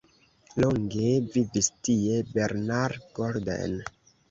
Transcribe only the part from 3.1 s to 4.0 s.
Golden.